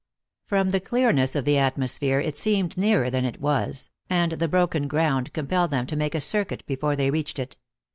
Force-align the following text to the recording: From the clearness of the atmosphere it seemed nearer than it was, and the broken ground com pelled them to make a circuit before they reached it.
From 0.47 0.71
the 0.71 0.79
clearness 0.79 1.35
of 1.35 1.45
the 1.45 1.59
atmosphere 1.59 2.19
it 2.19 2.35
seemed 2.35 2.75
nearer 2.75 3.11
than 3.11 3.23
it 3.23 3.39
was, 3.39 3.91
and 4.09 4.31
the 4.31 4.47
broken 4.47 4.87
ground 4.87 5.31
com 5.31 5.45
pelled 5.45 5.69
them 5.69 5.85
to 5.85 5.95
make 5.95 6.15
a 6.15 6.21
circuit 6.21 6.65
before 6.65 6.95
they 6.95 7.11
reached 7.11 7.37
it. 7.37 7.55